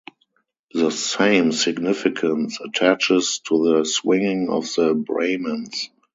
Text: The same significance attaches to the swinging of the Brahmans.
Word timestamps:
The 0.73 0.89
same 0.89 1.51
significance 1.51 2.57
attaches 2.59 3.37
to 3.47 3.61
the 3.67 3.85
swinging 3.85 4.49
of 4.49 4.63
the 4.73 4.95
Brahmans. 4.95 5.89